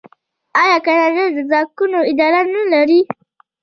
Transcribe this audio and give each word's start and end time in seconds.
آیا 0.61 0.77
کاناډا 0.85 1.25
د 1.35 1.37
ټاکنو 1.51 1.99
اداره 2.11 2.41
نلري؟ 2.53 2.99